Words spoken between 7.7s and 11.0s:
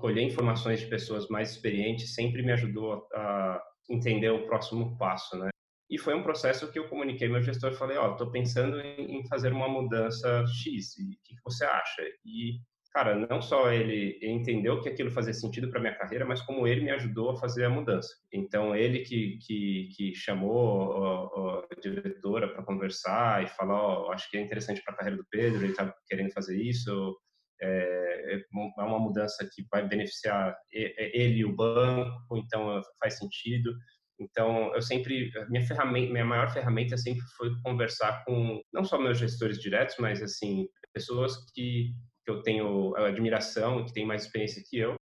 falei, ó, oh, estou pensando em fazer uma mudança X,